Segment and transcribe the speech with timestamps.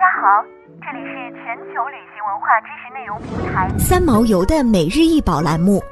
[0.00, 0.42] 大家好，
[0.80, 5.82] 这里是全球旅行文化知识内容平台三毛游的每日一宝栏目，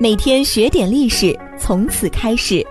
[0.00, 2.66] 每天学点历史，从此开始。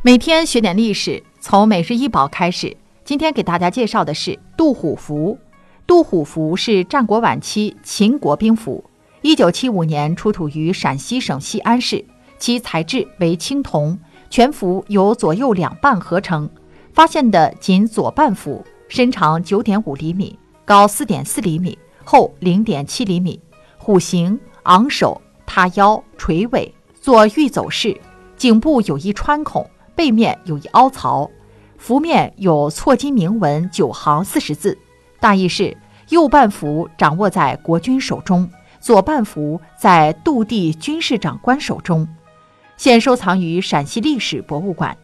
[0.00, 2.74] 每天学点历史，从每日一宝开始。
[3.04, 5.38] 今天给大家介绍的是杜虎符。
[5.86, 8.82] 杜虎符是战国晚期秦国兵符，
[9.20, 12.02] 一九七五年出土于陕西省西安市，
[12.38, 13.98] 其材质为青铜，
[14.30, 16.48] 全符由左右两半合成。
[16.92, 23.40] 发现的仅左半幅，身长九点五厘米，高四点四厘米，厚零点七厘米。
[23.78, 27.98] 虎形，昂首，塌腰，垂尾，做玉走势。
[28.36, 31.30] 颈部有一穿孔，背面有一凹槽。
[31.78, 34.76] 幅面有错金铭文九行四十字，
[35.18, 35.76] 大意是：
[36.10, 38.48] 右半幅掌握在国君手中，
[38.80, 42.06] 左半幅在杜地军事长官手中。
[42.76, 44.96] 现收藏于陕西历史博物馆。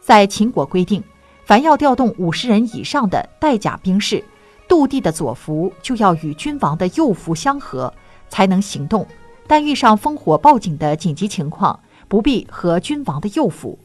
[0.00, 1.02] 在秦国规定。
[1.46, 4.22] 凡要调动五十人以上的带甲兵士，
[4.68, 7.94] 杜地的左符就要与君王的右符相合，
[8.28, 9.06] 才能行动。
[9.46, 13.78] 但遇上烽火报警的紧急情况，不必和君王的右符。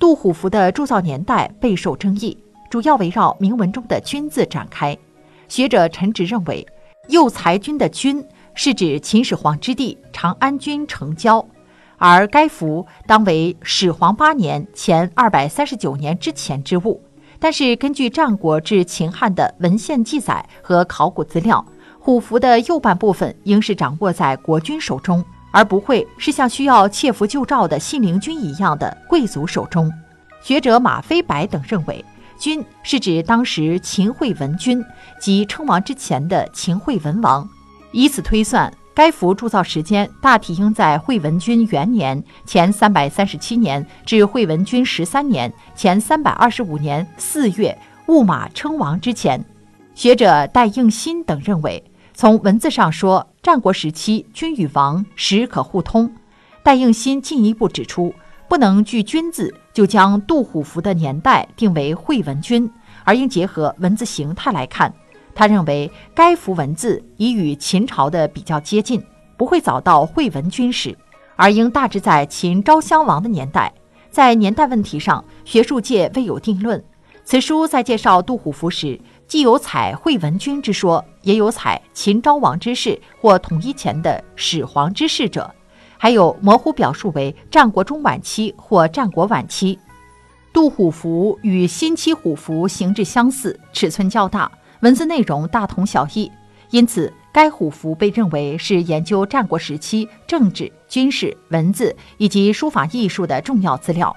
[0.00, 2.36] 杜虎符的铸造年代备受争议，
[2.68, 4.98] 主要围绕铭文中的“君”字展开。
[5.46, 6.66] 学者陈直认为，
[7.06, 11.46] 右才君的“君”是指秦始皇之弟长安君成交。
[11.98, 17.00] 而该符当为始皇八年前二百三十九年之前之物，
[17.38, 21.64] 但是根据战国至秦汉的文献记载和考古资料，
[21.98, 29.90] 虎符的右半部分应是掌握在国君手中，而不会是像需要窃符救赵的信陵君一样的贵族手中。
[30.42, 32.04] 学者马飞白等认为，
[32.38, 34.84] 君是指当时秦惠文君
[35.18, 37.48] 即称王之前的秦惠文王，
[37.92, 38.72] 以此推算。
[38.96, 49.44] 该符铸造时间大体应在惠文君元年前三百三十七年至惠文君十三年前三百二十五年四月戊马称王之前。
[49.94, 56.10] 学者戴应新等认为，从文字上说，战国时期君与王时可互通。
[56.62, 58.14] 戴应新进一步指出，
[58.48, 62.70] 不能据“君”字就将杜虎符的年代定为惠文君，
[63.04, 64.90] 而应结合文字形态来看。
[65.36, 69.00] 他认为该幅文字已与秦朝的比较接近，
[69.36, 70.96] 不会早到惠文君时，
[71.36, 73.70] 而应大致在秦昭襄王的年代。
[74.10, 76.82] 在年代问题上，学术界未有定论。
[77.22, 85.54] 此书在介绍杜虎符时，既有采惠文君之说，也有采秦昭王之事或统一前的始皇之事者，
[85.98, 89.78] 还有模糊表述为战国中晚期或战国晚期。
[90.54, 94.50] 杜虎符与新期虎符形制相似，尺寸较大。
[94.86, 96.30] 文字内容大同小异，
[96.70, 104.14] 因此该虎符被认为是研究战国时期政治、军事、文字以及书法艺术的重要资料。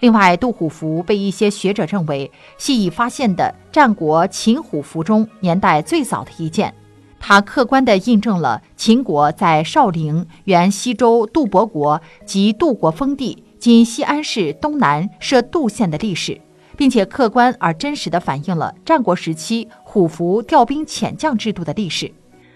[0.00, 6.74] 另外，杜虎符被一些学者认为系已发现的战国秦虎符中年代最早的一件，
[7.18, 16.38] 它客观地印证了秦国在少陵原西周杜伯国及杜国封地（今西安市东南）设杜县的历史。
[16.80, 22.10] 并且客观而真实地反映了战国时期虎符调兵遣将制度的历史。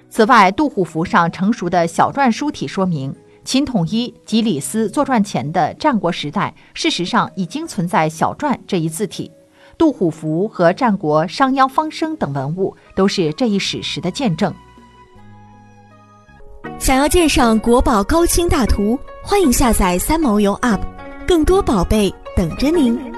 [0.08, 3.14] 此外，杜虎符上成熟的小篆书体说明，
[3.44, 9.30] 秦统一及李斯作传前的战国时代，事实上已经存在小篆这一字体。
[9.76, 14.50] 杜虎符和战国商鞅方生等文物都是这一史实的见证。
[16.78, 20.80] 想要鉴赏国宝高清大图，欢迎下载三毛游 App，
[21.28, 23.13] 更多宝贝等着您。